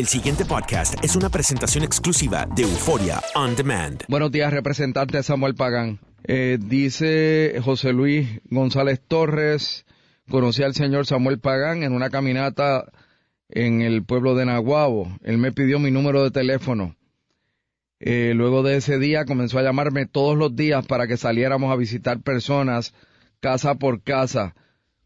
[0.00, 4.02] El siguiente podcast es una presentación exclusiva de Euforia On Demand.
[4.08, 6.00] Buenos días, representante Samuel Pagán.
[6.24, 9.84] Eh, dice José Luis González Torres,
[10.30, 12.90] conocí al señor Samuel Pagán en una caminata
[13.50, 15.18] en el pueblo de Naguabo.
[15.22, 16.96] Él me pidió mi número de teléfono.
[17.98, 21.76] Eh, luego de ese día comenzó a llamarme todos los días para que saliéramos a
[21.76, 22.94] visitar personas
[23.40, 24.54] casa por casa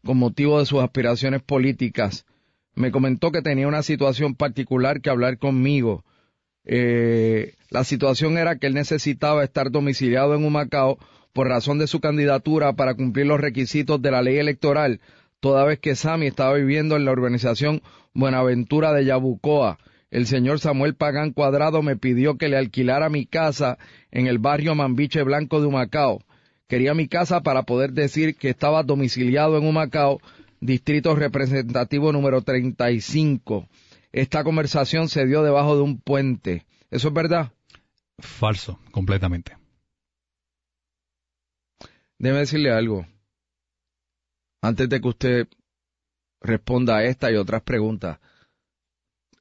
[0.05, 2.25] con motivo de sus aspiraciones políticas.
[2.75, 6.03] Me comentó que tenía una situación particular que hablar conmigo.
[6.65, 10.97] Eh, la situación era que él necesitaba estar domiciliado en Humacao
[11.31, 14.99] por razón de su candidatura para cumplir los requisitos de la ley electoral,
[15.39, 17.81] toda vez que Sami estaba viviendo en la urbanización
[18.13, 19.77] Buenaventura de Yabucoa.
[20.09, 23.77] El señor Samuel Pagán Cuadrado me pidió que le alquilara mi casa
[24.11, 26.23] en el barrio Mambiche Blanco de Humacao.
[26.67, 30.19] Quería mi casa para poder decir que estaba domiciliado en Humacao,
[30.65, 33.67] distrito representativo número 35.
[34.11, 36.65] Esta conversación se dio debajo de un puente.
[36.89, 37.51] ¿Eso es verdad?
[38.19, 39.57] Falso, completamente.
[42.17, 43.05] Déjeme decirle algo.
[44.61, 45.47] Antes de que usted
[46.45, 48.19] responda a esta y otras preguntas.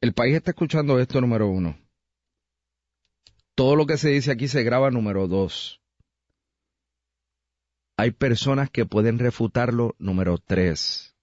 [0.00, 1.78] El país está escuchando esto número uno.
[3.54, 5.80] Todo lo que se dice aquí se graba número dos.
[7.96, 11.13] Hay personas que pueden refutarlo número tres.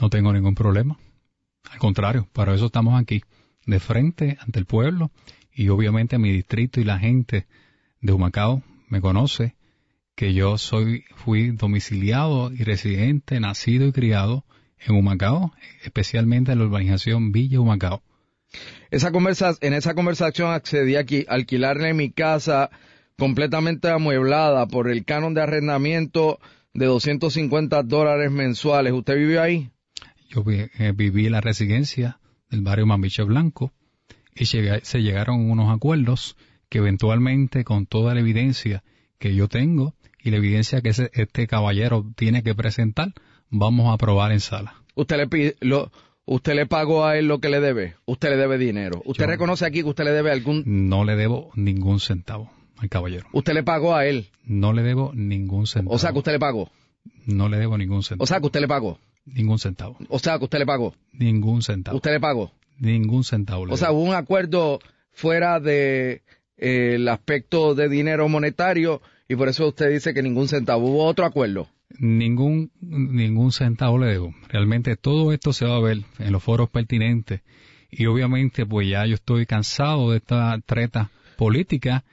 [0.00, 0.98] No tengo ningún problema.
[1.70, 3.22] Al contrario, para eso estamos aquí,
[3.66, 5.10] de frente ante el pueblo
[5.52, 7.46] y obviamente mi distrito y la gente
[8.00, 9.54] de Humacao me conoce
[10.14, 14.44] que yo soy fui domiciliado y residente, nacido y criado
[14.80, 15.52] en Humacao,
[15.82, 18.02] especialmente en la urbanización Villa Humacao.
[18.90, 22.70] Esa conversa, en esa conversación accedí a alquilarle mi casa
[23.18, 26.38] completamente amueblada por el canon de arrendamiento
[26.74, 28.92] de 250 dólares mensuales.
[28.92, 29.70] ¿Usted vivió ahí?
[30.28, 32.20] Yo vi- eh, viví en la residencia
[32.50, 33.72] del barrio Mambiche Blanco
[34.34, 36.36] y llegué- se llegaron unos acuerdos
[36.68, 38.82] que eventualmente con toda la evidencia
[39.18, 43.12] que yo tengo y la evidencia que ese- este caballero tiene que presentar,
[43.50, 44.74] vamos a aprobar en sala.
[44.94, 45.90] Usted le pide, lo,
[46.26, 47.94] usted le pagó a él lo que le debe.
[48.04, 49.00] Usted le debe dinero.
[49.06, 52.50] Usted Yo- reconoce aquí que usted le debe algún, No le debo ningún centavo
[52.80, 53.26] al caballero.
[53.32, 54.28] usted le pagó a él.
[54.44, 55.94] No le debo ningún centavo.
[55.94, 56.70] O sea que usted le pagó.
[57.26, 58.24] No le debo ningún centavo.
[58.24, 58.98] O sea que usted le pagó.
[59.26, 59.96] ningún centavo.
[60.08, 60.94] O sea que usted le pagó.
[61.12, 61.96] Ningún centavo.
[61.96, 62.52] Usted le pagó.
[62.78, 63.66] Ningún centavo.
[63.66, 64.78] le O sea, hubo un acuerdo
[65.12, 66.22] fuera de
[66.56, 70.86] eh, el aspecto de dinero monetario y por eso usted dice que ningún centavo.
[70.88, 71.68] Hubo otro acuerdo.
[71.98, 74.34] ningún ningún centavo le debo.
[74.48, 77.40] Realmente todo esto se va a ver en los foros pertinentes
[77.90, 82.04] y obviamente pues ya yo estoy cansado de esta treta política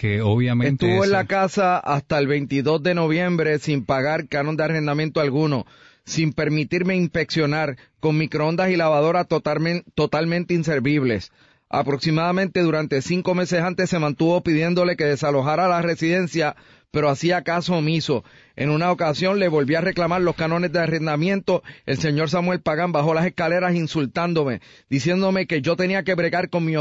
[0.00, 4.64] que obviamente Estuvo en la casa hasta el 22 de noviembre sin pagar canon de
[4.64, 5.66] arrendamiento alguno,
[6.06, 11.32] sin permitirme inspeccionar, con microondas y lavadora totalmen- totalmente inservibles.
[11.68, 16.56] Aproximadamente durante cinco meses antes se mantuvo pidiéndole que desalojara la residencia,
[16.90, 18.24] pero hacía caso omiso.
[18.56, 21.62] En una ocasión le volví a reclamar los canones de arrendamiento.
[21.86, 24.60] El señor Samuel Pagán bajó las escaleras insultándome,
[24.90, 26.76] diciéndome que yo tenía que bregar con mi,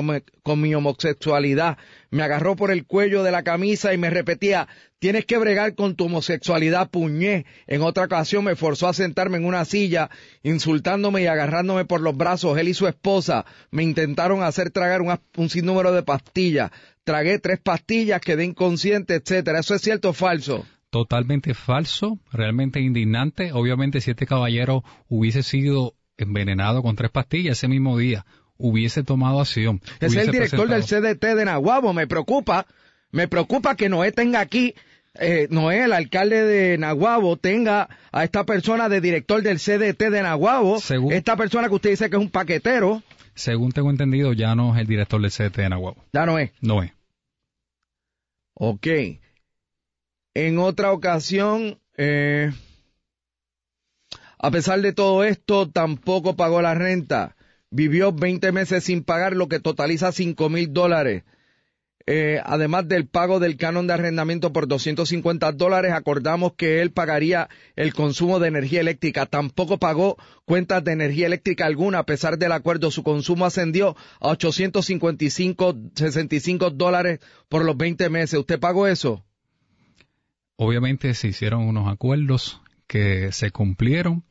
[0.76, 1.78] homosexualidad.
[2.10, 4.68] Me agarró por el cuello de la camisa y me repetía,
[4.98, 7.46] tienes que bregar con tu homosexualidad, puñé.
[7.68, 10.10] En otra ocasión me forzó a sentarme en una silla,
[10.42, 12.58] insultándome y agarrándome por los brazos.
[12.58, 16.72] Él y su esposa me intentaron hacer tragar un sinnúmero de pastillas.
[17.10, 19.62] Tragué tres pastillas, quedé inconsciente, etcétera.
[19.62, 20.64] ¿Eso es cierto o falso?
[20.92, 23.52] totalmente falso, realmente indignante.
[23.52, 28.28] Obviamente si este caballero hubiese sido envenenado con tres pastillas ese mismo día,
[28.58, 29.82] hubiese tomado acción.
[30.00, 32.68] Es el director del CDT de Nahuabo, me preocupa,
[33.10, 34.76] me preocupa que Noé tenga aquí,
[35.16, 40.22] eh, Noé, el alcalde de Nahuabo, tenga a esta persona de director del CDT de
[40.22, 40.78] Nahuabo,
[41.10, 43.02] esta persona que usted dice que es un paquetero.
[43.34, 46.04] Según tengo entendido, ya no es el director del CDT de Nahuabo.
[46.14, 46.52] Ya no es.
[46.62, 46.92] No es.
[48.62, 48.88] Ok.
[50.34, 52.52] En otra ocasión, eh,
[54.38, 57.38] a pesar de todo esto, tampoco pagó la renta.
[57.72, 61.24] Vivió 20 meses sin pagar, lo que totaliza 5 mil dólares.
[62.12, 67.50] Eh, además del pago del canon de arrendamiento por 250 dólares, acordamos que él pagaría
[67.76, 69.28] el consumo de energía eléctrica.
[69.28, 72.00] Tampoco pagó cuentas de energía eléctrica alguna.
[72.00, 78.40] A pesar del acuerdo, su consumo ascendió a 855, 65 dólares por los 20 meses.
[78.40, 79.24] ¿Usted pagó eso?
[80.56, 84.24] Obviamente se hicieron unos acuerdos que se cumplieron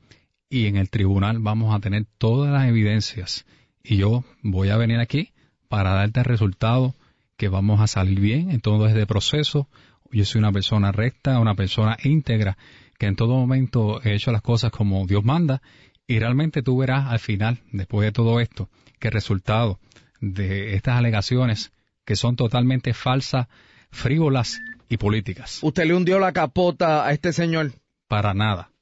[0.50, 3.46] y en el tribunal vamos a tener todas las evidencias
[3.84, 5.30] y yo voy a venir aquí
[5.68, 6.96] para darte el resultado
[7.38, 9.68] que vamos a salir bien en todo este proceso.
[10.10, 12.58] Yo soy una persona recta, una persona íntegra,
[12.98, 15.62] que en todo momento he hecho las cosas como Dios manda
[16.06, 18.68] y realmente tú verás al final, después de todo esto,
[18.98, 19.78] que el resultado
[20.20, 21.72] de estas alegaciones
[22.04, 23.46] que son totalmente falsas,
[23.90, 24.58] frívolas
[24.88, 25.60] y políticas.
[25.62, 27.72] ¿Usted le hundió la capota a este señor?
[28.08, 28.72] Para nada.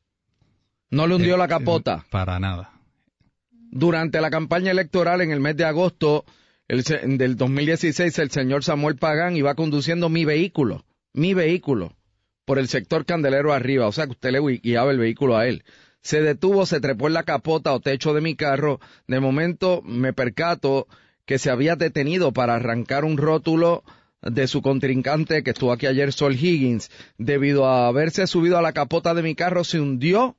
[0.91, 2.05] ¿No le hundió eh, la capota?
[2.05, 2.70] Eh, para nada.
[3.50, 6.25] Durante la campaña electoral en el mes de agosto
[6.68, 11.92] del 2016, el señor Samuel Pagán iba conduciendo mi vehículo, mi vehículo,
[12.44, 15.64] por el sector candelero arriba, o sea que usted le guiaba el vehículo a él.
[16.02, 18.80] Se detuvo, se trepó en la capota o techo de mi carro.
[19.08, 20.86] De momento me percato
[21.24, 23.82] que se había detenido para arrancar un rótulo
[24.22, 28.72] de su contrincante que estuvo aquí ayer, Sol Higgins, debido a haberse subido a la
[28.72, 30.36] capota de mi carro, se hundió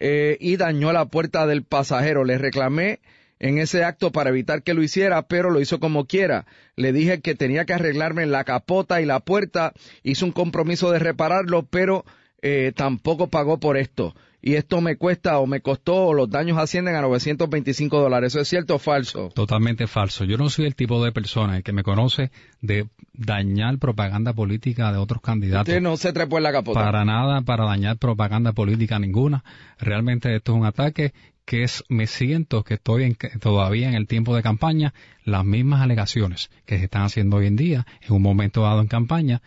[0.00, 2.24] eh, y dañó la puerta del pasajero.
[2.24, 3.00] Le reclamé
[3.38, 6.46] en ese acto para evitar que lo hiciera, pero lo hizo como quiera.
[6.76, 9.72] Le dije que tenía que arreglarme la capota y la puerta,
[10.02, 12.04] hizo un compromiso de repararlo, pero
[12.42, 14.14] eh, tampoco pagó por esto
[14.46, 18.34] y esto me cuesta o me costó o los daños ascienden a 925 dólares.
[18.34, 19.30] ¿Eso es cierto o falso?
[19.34, 20.24] Totalmente falso.
[20.24, 24.98] Yo no soy el tipo de persona que me conoce de dañar propaganda política de
[24.98, 25.68] otros candidatos.
[25.68, 26.78] Usted no se trepó en la capota.
[26.78, 29.42] Para nada, para dañar propaganda política ninguna.
[29.78, 34.34] Realmente esto es un ataque que es, me siento que estoy todavía en el tiempo
[34.34, 34.94] de campaña,
[35.24, 38.88] las mismas alegaciones que se están haciendo hoy en día, en un momento dado en
[38.88, 39.42] campaña,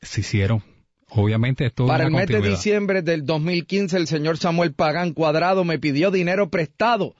[0.00, 0.62] se hicieron.
[1.10, 5.78] Obviamente esto Para el mes de diciembre del 2015 el señor Samuel Pagán Cuadrado me
[5.78, 7.14] pidió dinero prestado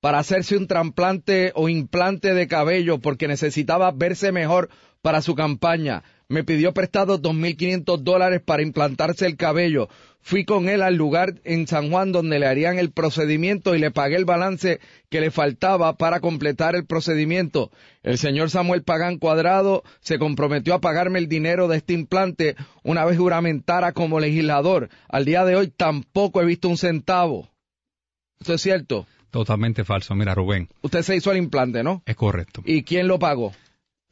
[0.00, 4.68] para hacerse un trasplante o implante de cabello porque necesitaba verse mejor
[5.02, 6.02] para su campaña.
[6.28, 9.88] Me pidió prestado 2.500 dólares para implantarse el cabello.
[10.22, 13.90] Fui con él al lugar en San Juan donde le harían el procedimiento y le
[13.90, 17.70] pagué el balance que le faltaba para completar el procedimiento.
[18.02, 23.04] El señor Samuel Pagán Cuadrado se comprometió a pagarme el dinero de este implante una
[23.04, 24.88] vez juramentara como legislador.
[25.08, 27.50] Al día de hoy tampoco he visto un centavo.
[28.40, 29.06] ¿Eso es cierto?
[29.30, 30.14] Totalmente falso.
[30.14, 30.68] Mira, Rubén.
[30.82, 32.02] Usted se hizo el implante, ¿no?
[32.06, 32.62] Es correcto.
[32.64, 33.52] ¿Y quién lo pagó?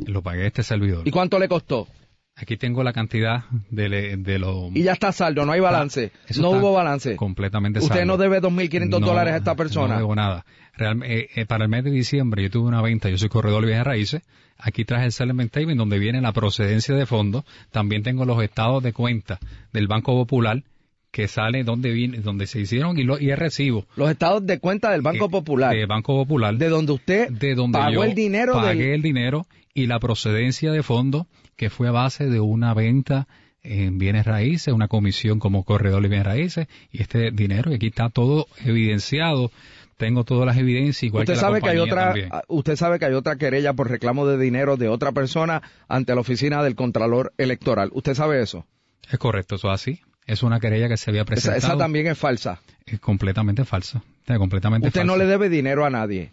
[0.06, 1.06] Lo pagué este servidor.
[1.06, 1.88] ¿Y cuánto le costó?
[2.36, 4.70] Aquí tengo la cantidad de, de lo...
[4.72, 6.10] Y ya está saldo, no hay balance.
[6.38, 7.16] no hubo balance.
[7.16, 9.94] Completamente Usted no debe 2.500 dólares a esta persona.
[9.94, 10.46] No debo nada.
[10.78, 13.68] Eh, eh, para el mes de diciembre yo tuve una venta, yo soy corredor de
[13.68, 14.22] bienes raíces.
[14.56, 17.44] Aquí traje el settlement statement donde viene la procedencia de fondos.
[17.70, 19.38] También tengo los estados de cuenta
[19.72, 20.62] del Banco Popular
[21.10, 23.84] que sale donde viene, donde se hicieron y, lo, y el recibo.
[23.96, 25.74] Los estados de cuenta del Banco eh, Popular.
[25.74, 26.56] De Banco Popular.
[26.56, 28.54] De donde usted de donde pagó el dinero.
[28.54, 33.28] Pagué el dinero y la procedencia de fondos que fue a base de una venta
[33.62, 37.88] en bienes raíces, una comisión como corredor de bienes raíces y este dinero, y aquí
[37.88, 39.50] está todo evidenciado.
[39.96, 43.04] Tengo todas las evidencias, igual usted que sabe que hay otra, ah, Usted sabe que
[43.04, 47.34] hay otra querella por reclamo de dinero de otra persona ante la oficina del Contralor
[47.36, 47.90] Electoral.
[47.92, 48.64] ¿Usted sabe eso?
[49.10, 50.00] Es correcto, eso es así.
[50.26, 51.58] Es una querella que se había presentado.
[51.58, 52.62] Esa, también es falsa.
[52.86, 54.02] Es completamente falsa.
[54.38, 56.30] completamente Usted no le debe dinero a nadie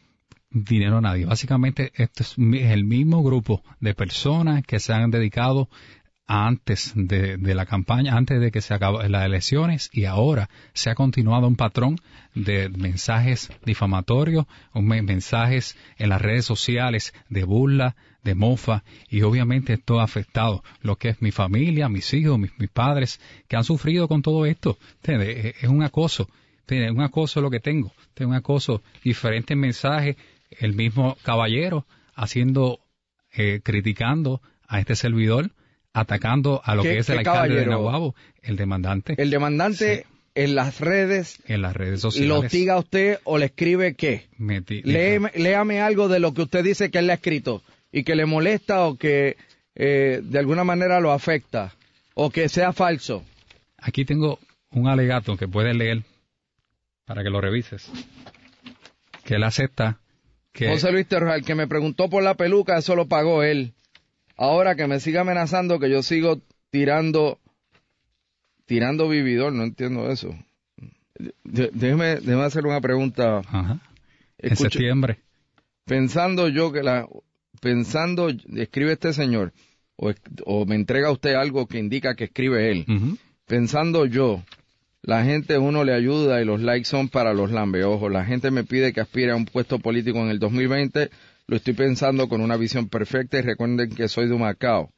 [0.50, 1.26] dinero a nadie.
[1.26, 5.70] Básicamente, este es el mismo grupo de personas que se han dedicado
[6.28, 10.90] antes de, de, la campaña, antes de que se acaben las elecciones y ahora se
[10.90, 11.98] ha continuado un patrón
[12.36, 20.02] de mensajes difamatorios, mensajes en las redes sociales de burla, de mofa y obviamente esto
[20.02, 24.10] ha afectado lo que es mi familia, mis hijos, mis, mis padres que han sufrido
[24.10, 24.78] con todo esto.
[25.04, 26.30] Es un acoso,
[26.68, 30.18] es un acoso lo que tengo, es un acoso, diferentes mensajes,
[30.52, 31.86] el mismo caballero
[32.16, 32.80] haciendo,
[33.32, 35.52] eh, criticando a este servidor
[35.94, 38.14] atacando a lo que es el alcalde de Nahuabo,
[38.44, 39.16] el demandante.
[39.18, 41.40] El demandante en las redes.
[41.48, 42.30] En las redes sociales.
[42.30, 44.28] ¿Lo hostiga a usted o le escribe qué?
[44.38, 48.28] léame algo de lo que usted dice que él le ha escrito y que le
[48.28, 49.38] molesta o que
[49.74, 51.74] eh, de alguna manera lo afecta
[52.14, 53.24] o que sea falso.
[53.80, 54.38] Aquí tengo
[54.70, 56.04] un alegato que puedes leer
[57.06, 57.90] para que lo revises.
[59.24, 60.00] Que él acepta
[60.58, 63.74] José Luis Terral, que me preguntó por la peluca, eso lo pagó él.
[64.36, 67.40] Ahora que me siga amenazando que yo sigo tirando
[68.66, 70.36] tirando vividor, no entiendo eso.
[71.44, 73.40] déjeme, déjeme hacer una pregunta.
[73.40, 73.80] Ajá.
[74.38, 75.20] en septiembre.
[75.86, 77.08] Pensando yo que la
[77.62, 79.54] pensando escribe este señor
[79.96, 80.12] o,
[80.46, 82.86] o me entrega usted algo que indica que escribe él.
[83.46, 84.44] Pensando yo
[85.08, 88.12] la gente uno le ayuda y los likes son para los lambeojos.
[88.12, 91.10] La gente me pide que aspire a un puesto político en el 2020
[91.48, 94.92] lo estoy pensando con una visión perfecta y recuerden que soy de Macao,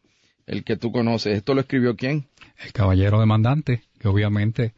[0.47, 1.37] el que tú conoces.
[1.37, 2.27] ¿Esto lo escribió quién?
[2.65, 4.73] El caballero demandante, que obviamente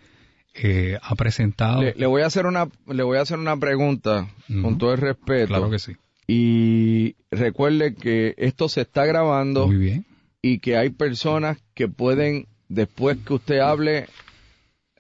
[0.54, 1.82] eh, ha presentado.
[1.82, 4.28] Le, voy a hacer una, le voy a hacer una pregunta
[4.62, 5.48] con todo el respeto.
[5.48, 5.96] Claro que sí.
[6.28, 9.68] Y recuerde que esto se está grabando.
[9.68, 10.06] Muy bien.
[10.42, 14.08] Y que hay personas que pueden, después que usted hable,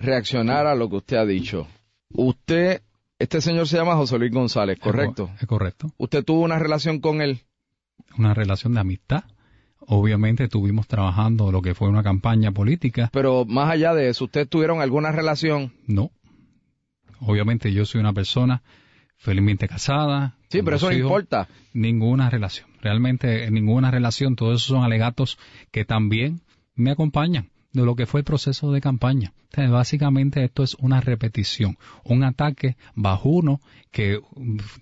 [0.02, 1.68] reaccionar a lo que usted ha dicho.
[2.10, 2.82] Usted
[3.22, 5.30] este señor se llama José Luis González, ¿correcto?
[5.40, 5.94] Es, correcto.
[5.98, 7.42] ¿Usted tuvo una relación con él?
[8.18, 9.26] Una relación de amistad.
[9.78, 13.12] Obviamente estuvimos trabajando lo que fue una campaña política.
[13.14, 15.72] Pero más allá de eso, ¿ustedes tuvieron alguna relación?
[15.86, 16.10] No.
[17.20, 18.64] Obviamente yo soy una persona
[19.18, 20.36] felizmente casada.
[20.50, 21.48] Sí, pero eso no importa.
[21.74, 22.70] Ninguna relación.
[22.82, 24.36] Realmente ninguna relación.
[24.36, 25.38] Todos esos son alegatos
[25.70, 26.42] que también
[26.74, 29.34] me acompañan de lo que fue el proceso de campaña.
[29.56, 33.62] básicamente esto es una repetición, un ataque bajo uno
[33.92, 34.20] que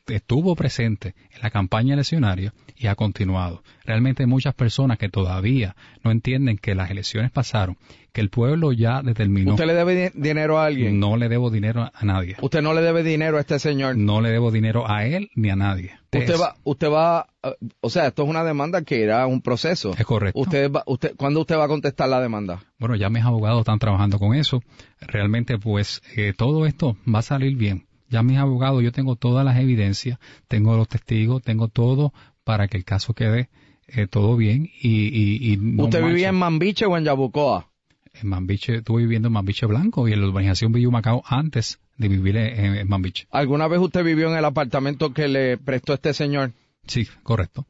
[0.07, 3.63] estuvo presente en la campaña eleccionaria y ha continuado.
[3.83, 7.77] Realmente hay muchas personas que todavía no entienden que las elecciones pasaron,
[8.11, 9.51] que el pueblo ya determinó.
[9.51, 10.99] ¿Usted le debe dinero a alguien?
[10.99, 12.35] No le debo dinero a nadie.
[12.41, 13.97] ¿Usted no le debe dinero a este señor?
[13.97, 15.91] No le debo dinero a él ni a nadie.
[16.11, 19.93] Usted va, usted va, eh, o sea, esto es una demanda que era un proceso.
[19.97, 20.39] Es correcto.
[20.39, 22.63] Usted va, usted, ¿Cuándo usted va a contestar la demanda?
[22.79, 24.63] Bueno, ya mis abogados están trabajando con eso.
[25.01, 27.85] Realmente, pues, eh, todo esto va a salir bien.
[28.09, 32.11] Ya mis abogados, yo tengo todas las evidencias, tengo los testigos, tengo todo
[32.43, 33.49] para que el caso quede
[33.91, 37.68] eh, todo bien y, y, ¿Usted vivía en Mambiche o en Yabucoa?
[38.13, 42.37] En Mambiche, estuve viviendo en Mambiche Blanco y en la urbanización Macao antes de vivir
[42.37, 43.27] en, Mambiche.
[43.31, 46.53] ¿Alguna vez usted vivió en el apartamento que le prestó este señor?
[46.87, 47.65] Sí, correcto.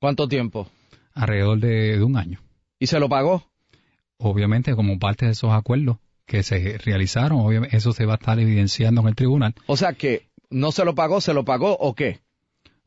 [0.00, 0.68] ¿Cuánto tiempo?
[1.14, 2.40] Alrededor de, un año.
[2.78, 3.44] ¿Y se lo pagó?
[4.18, 8.38] Obviamente, como parte de esos acuerdos que se realizaron, obviamente, eso se va a estar
[8.38, 9.54] evidenciando en el tribunal.
[9.66, 12.20] O sea que no se lo pagó, se lo pagó o qué?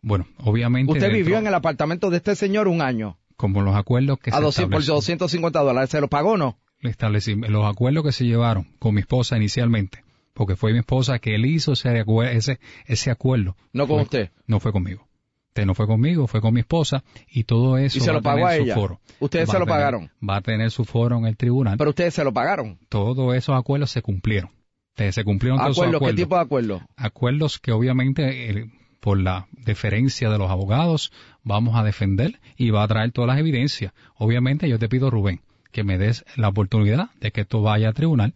[0.02, 0.92] Bueno, obviamente.
[0.92, 3.18] Usted vivió en el apartamento de este señor un año.
[3.36, 6.58] Como los acuerdos que a se 200, por 250 dólares, ¿se lo pagó o no?
[6.82, 10.04] Los acuerdos que se llevaron con mi esposa inicialmente
[10.38, 13.56] porque fue mi esposa que él hizo ese, ese, ese acuerdo.
[13.74, 14.30] ¿No con usted?
[14.46, 15.08] No fue conmigo.
[15.48, 17.98] Usted no fue conmigo, fue con mi esposa y todo eso.
[17.98, 18.76] ¿Y se lo pagó a ella?
[18.76, 19.02] Foro.
[19.20, 20.12] ¿Ustedes se lo pagaron?
[20.22, 21.80] Va a tener su foro en el tribunal.
[21.80, 22.78] ¿Pero ustedes se lo pagaron?
[22.88, 24.52] Todos esos acuerdos se cumplieron.
[24.96, 26.10] Se cumplieron todos esos acuerdos.
[26.12, 26.82] ¿Qué tipo de acuerdos?
[26.96, 32.84] Acuerdos que obviamente eh, por la deferencia de los abogados vamos a defender y va
[32.84, 33.94] a traer todas las evidencias.
[34.18, 35.42] Obviamente yo te pido, Rubén,
[35.72, 38.34] que me des la oportunidad de que esto vaya a tribunal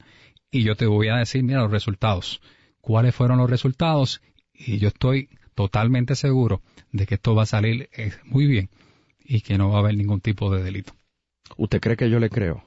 [0.52, 2.42] y yo te voy a decir, mira, los resultados.
[2.82, 4.22] ¿Cuáles fueron los resultados?
[4.54, 6.62] Y yo estoy totalmente seguro
[6.92, 8.70] de que esto va a salir eh, muy bien
[9.24, 10.94] y que no va a haber ningún tipo de delito.
[11.58, 12.64] ¿Usted cree que yo le creo?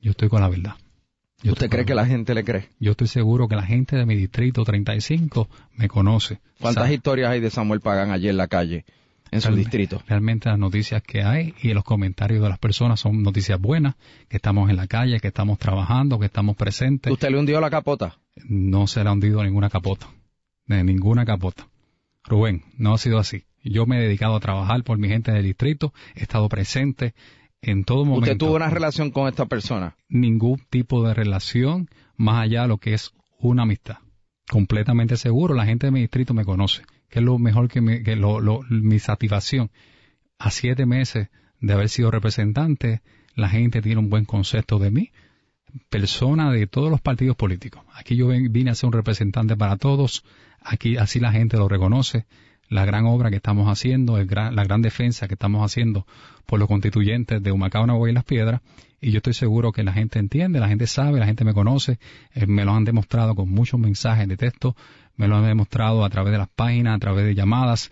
[0.00, 0.74] Yo estoy con la verdad.
[1.44, 2.68] ¿Usted cree que la gente le cree?
[2.78, 6.40] Yo estoy seguro que la gente de mi distrito 35 me conoce.
[6.60, 8.84] ¿Cuántas historias hay de Samuel Pagán allí en la calle?
[9.30, 10.02] En su distrito.
[10.06, 13.96] Realmente las noticias que hay y los comentarios de las personas son noticias buenas,
[14.28, 17.12] que estamos en la calle, que estamos trabajando, que estamos presentes.
[17.12, 18.18] ¿Usted le hundió la capota?
[18.48, 20.08] No se le ha hundido ninguna capota,
[20.66, 21.68] de ninguna capota.
[22.24, 23.44] Rubén, no ha sido así.
[23.62, 27.14] Yo me he dedicado a trabajar por mi gente del distrito, he estado presente
[27.62, 28.32] en todo momento.
[28.32, 29.96] ¿Usted tuvo una relación con esta persona?
[30.08, 33.96] Ningún tipo de relación más allá de lo que es una amistad.
[34.48, 38.02] Completamente seguro, la gente de mi distrito me conoce que es lo mejor que, me,
[38.02, 39.70] que lo, mi satisfacción
[40.38, 41.28] a siete meses
[41.60, 43.00] de haber sido representante,
[43.34, 45.10] la gente tiene un buen concepto de mí,
[45.88, 47.82] persona de todos los partidos políticos.
[47.94, 50.24] Aquí yo vine a ser un representante para todos,
[50.60, 52.26] aquí así la gente lo reconoce,
[52.68, 56.06] la gran obra que estamos haciendo, la gran defensa que estamos haciendo
[56.46, 58.60] por los constituyentes de Humacao, Nahuatl y Las Piedras,
[59.00, 61.98] y yo estoy seguro que la gente entiende, la gente sabe, la gente me conoce,
[62.34, 64.76] eh, me lo han demostrado con muchos mensajes de texto,
[65.16, 67.90] me lo han demostrado a través de las páginas, a través de llamadas,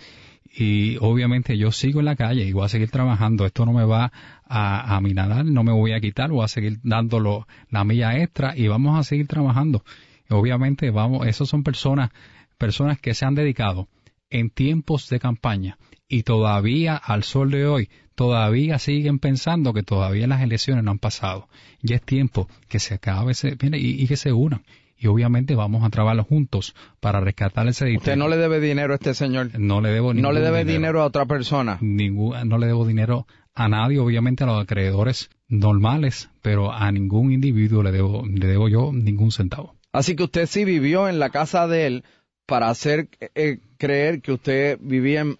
[0.56, 3.44] y obviamente yo sigo en la calle y voy a seguir trabajando.
[3.44, 4.12] Esto no me va
[4.44, 8.68] a, a no me voy a quitar, voy a seguir dándolo la milla extra y
[8.68, 9.82] vamos a seguir trabajando.
[10.30, 12.10] obviamente vamos, esos son personas,
[12.56, 13.88] personas que se han dedicado
[14.34, 20.26] en tiempos de campaña y todavía al sol de hoy todavía siguen pensando que todavía
[20.26, 21.48] las elecciones no han pasado.
[21.82, 24.64] Ya es tiempo que se acabe ese, y, y que se unan
[24.98, 28.00] y obviamente vamos a trabajar juntos para rescatar ese dinero.
[28.00, 29.56] ¿Usted no le debe dinero a este señor?
[29.58, 31.02] No le debo ¿No le debe dinero.
[31.02, 31.78] a otra persona?
[31.80, 37.32] Ningún, no le debo dinero a nadie, obviamente a los acreedores normales, pero a ningún
[37.32, 39.74] individuo le debo, le debo yo ningún centavo.
[39.92, 42.04] Así que usted sí vivió en la casa de él
[42.46, 45.38] para hacer eh, creer que usted vivía en,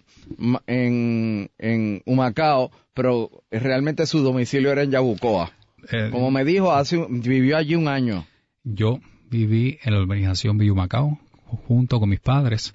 [0.67, 5.51] en, en, Humacao, pero realmente su domicilio era en Yabucoa.
[5.91, 8.25] Eh, Como me dijo, hace, vivió allí un año.
[8.63, 11.19] Yo viví en la urbanización Villumacao
[11.67, 12.73] junto con mis padres.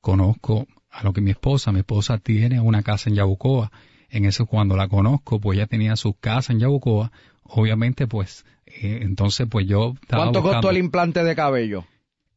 [0.00, 3.72] Conozco a lo que mi esposa, mi esposa tiene una casa en Yabucoa.
[4.10, 7.12] En eso cuando la conozco, pues ella tenía su casa en Yabucoa.
[7.44, 11.86] Obviamente, pues, eh, entonces pues yo ¿Cuánto costó el implante de cabello?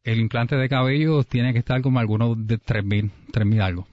[0.05, 3.87] El implante de cabello tiene que estar como algunos de tres mil, tres mil algo.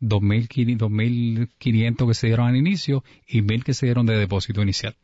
[0.00, 4.62] Dos mil quinientos que se dieron al inicio y mil que se dieron de depósito
[4.62, 4.96] inicial.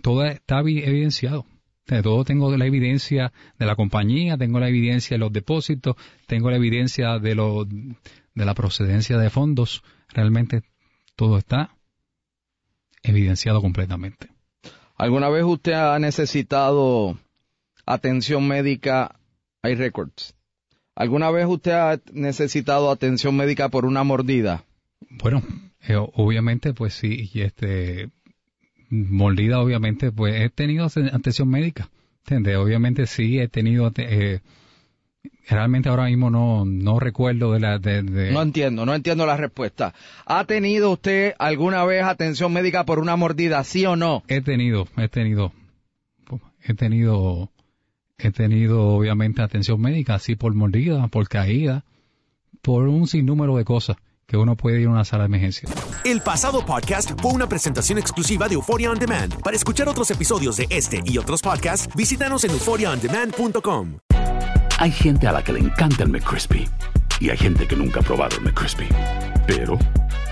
[0.00, 1.44] Todo está evidenciado.
[1.86, 5.96] De todo tengo la evidencia de la compañía, tengo la evidencia de los depósitos,
[6.26, 9.82] tengo la evidencia de, lo, de la procedencia de fondos.
[10.08, 10.62] Realmente
[11.16, 11.76] todo está
[13.02, 14.28] evidenciado completamente.
[14.96, 17.18] ¿Alguna vez usted ha necesitado
[17.84, 19.20] atención médica?
[19.64, 20.34] Hay records.
[20.94, 24.64] ¿Alguna vez usted ha necesitado atención médica por una mordida?
[25.08, 25.42] Bueno,
[25.88, 28.10] eh, obviamente, pues sí, y este,
[28.90, 31.88] mordida, obviamente, pues he tenido atención médica.
[32.26, 32.56] ¿Entiendes?
[32.58, 33.90] Obviamente sí he tenido...
[33.96, 34.40] Eh,
[35.48, 37.78] realmente ahora mismo no, no recuerdo de la...
[37.78, 38.02] De,
[38.32, 39.94] No entiendo, no entiendo la respuesta.
[40.26, 44.24] ¿Ha tenido usted alguna vez atención médica por una mordida, sí o no?
[44.28, 45.54] He tenido, he tenido.
[46.62, 47.50] He tenido...
[48.18, 51.84] He tenido obviamente atención médica, sí por mordida, por caída,
[52.62, 53.96] por un sinnúmero de cosas
[54.26, 55.68] que uno puede ir a una sala de emergencia.
[56.04, 59.34] El pasado podcast fue una presentación exclusiva de Euphoria On Demand.
[59.42, 63.98] Para escuchar otros episodios de este y otros podcasts, visítanos en euphoriaondemand.com.
[64.78, 66.68] Hay gente a la que le encanta el McCrispy
[67.20, 68.88] y hay gente que nunca ha probado el McCrispy.
[69.46, 69.78] Pero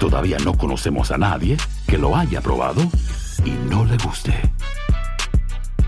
[0.01, 2.83] todavía no conocemos a nadie que lo haya probado
[3.45, 4.35] y no le guste.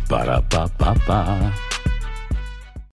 [0.08, 1.52] Para pa pa pa.